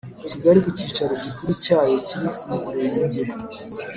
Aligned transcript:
Kigali 0.27 0.59
ku 0.63 0.69
cyicaro 0.77 1.13
gikuru 1.23 1.51
cyayo 1.63 1.95
kiri 2.07 2.27
mu 2.47 2.57
Murenge 2.63 3.21